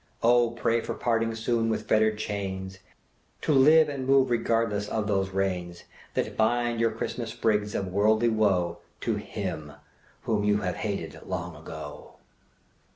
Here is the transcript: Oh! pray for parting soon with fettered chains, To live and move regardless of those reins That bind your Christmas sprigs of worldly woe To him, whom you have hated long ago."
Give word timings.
Oh! 0.23 0.49
pray 0.49 0.81
for 0.81 0.95
parting 0.95 1.35
soon 1.35 1.69
with 1.69 1.87
fettered 1.87 2.17
chains, 2.17 2.79
To 3.41 3.53
live 3.53 3.87
and 3.87 4.07
move 4.07 4.31
regardless 4.31 4.87
of 4.89 5.05
those 5.05 5.29
reins 5.29 5.83
That 6.15 6.35
bind 6.35 6.79
your 6.79 6.89
Christmas 6.89 7.29
sprigs 7.29 7.75
of 7.75 7.85
worldly 7.93 8.29
woe 8.29 8.79
To 9.01 9.17
him, 9.17 9.73
whom 10.23 10.43
you 10.43 10.61
have 10.61 10.77
hated 10.77 11.21
long 11.21 11.55
ago." 11.55 12.15